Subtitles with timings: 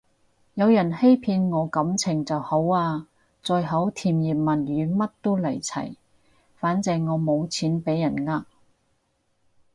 [0.55, 3.05] 有人欺騙我感情就好啊，
[3.43, 5.93] 最好甜言蜜語乜都嚟齊，
[6.55, 8.43] 反正我冇錢畀人呃